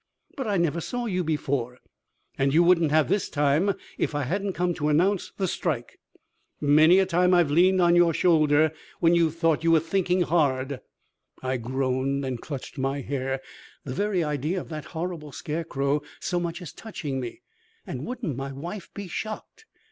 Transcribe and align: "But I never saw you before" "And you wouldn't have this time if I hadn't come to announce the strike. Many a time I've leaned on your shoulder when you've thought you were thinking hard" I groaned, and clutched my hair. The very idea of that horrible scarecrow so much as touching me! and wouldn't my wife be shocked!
"But 0.35 0.47
I 0.47 0.57
never 0.57 0.81
saw 0.81 1.05
you 1.05 1.23
before" 1.23 1.77
"And 2.39 2.55
you 2.55 2.63
wouldn't 2.63 2.89
have 2.89 3.07
this 3.07 3.29
time 3.29 3.75
if 3.99 4.15
I 4.15 4.23
hadn't 4.23 4.53
come 4.53 4.73
to 4.73 4.87
announce 4.87 5.31
the 5.37 5.47
strike. 5.47 5.99
Many 6.59 6.97
a 6.97 7.05
time 7.05 7.35
I've 7.35 7.51
leaned 7.51 7.79
on 7.83 7.95
your 7.95 8.11
shoulder 8.11 8.71
when 8.99 9.13
you've 9.13 9.35
thought 9.35 9.63
you 9.63 9.69
were 9.69 9.79
thinking 9.79 10.21
hard" 10.21 10.81
I 11.43 11.57
groaned, 11.57 12.25
and 12.25 12.41
clutched 12.41 12.79
my 12.79 13.01
hair. 13.01 13.41
The 13.83 13.93
very 13.93 14.23
idea 14.23 14.59
of 14.59 14.69
that 14.69 14.85
horrible 14.97 15.31
scarecrow 15.31 16.01
so 16.19 16.39
much 16.39 16.63
as 16.63 16.73
touching 16.73 17.19
me! 17.19 17.41
and 17.85 18.03
wouldn't 18.03 18.35
my 18.35 18.51
wife 18.51 18.91
be 18.95 19.07
shocked! 19.07 19.67